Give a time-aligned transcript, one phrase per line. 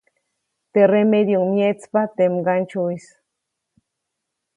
[0.71, 3.05] Teʼ remedyuʼuŋ myeʼtspa teʼ mgandsyuʼis.